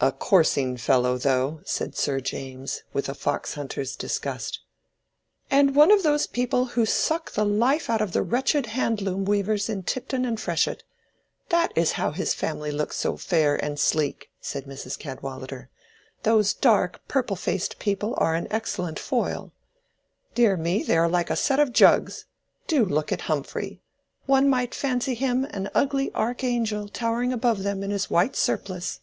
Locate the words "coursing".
0.12-0.76